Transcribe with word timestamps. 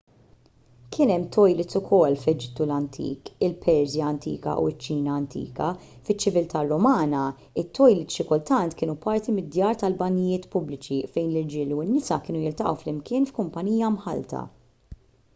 kien 0.95 1.09
hemm 1.13 1.25
tojlits 1.33 1.77
ukoll 1.79 2.15
fl-eġittu 2.21 2.65
antik 2.75 3.29
il-persja 3.47 4.07
antika 4.13 4.55
u 4.61 4.71
ċ-ċina 4.71 5.17
antika 5.17 5.67
fiċ-ċiviltà 5.89 6.63
rumana 6.71 7.27
it-tojlits 7.63 8.17
xi 8.21 8.27
kultant 8.31 8.77
kienu 8.81 8.97
parti 9.05 9.37
mid-djar 9.37 9.79
tal-banjijiet 9.83 10.49
pubbliċi 10.57 10.99
fejn 11.13 11.31
l-irġiel 11.35 11.77
u 11.77 11.81
n-nisa 11.87 12.21
kienu 12.25 12.43
jiltaqgħu 12.49 12.81
flimkien 12.85 13.31
f'kumpanija 13.33 13.93
mħallta 13.99 14.43